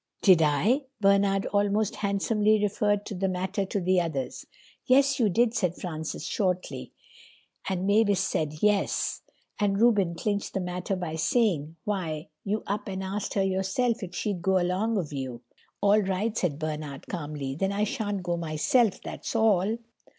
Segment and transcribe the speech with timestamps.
[0.23, 4.47] "Did I?" Bernard most handsomely referred the matter to the others.
[4.87, 6.91] "Yes, you did," said Francis shortly.
[7.69, 9.21] Mavis said "Yes,"
[9.59, 14.15] and Reuben clinched the matter by saying, "Why, you up and asked her yourself if
[14.15, 15.43] she'd go along of you."
[15.81, 17.53] "All right," said Bernard calmly.
[17.53, 19.01] "Then I shan't go myself.
[19.03, 19.77] That's all."